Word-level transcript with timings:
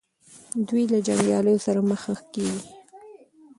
دوی 0.67 0.83
له 0.91 0.99
جنګیالیو 1.07 1.63
سره 1.65 1.79
مخ 1.89 2.03
کیږي. 2.33 2.61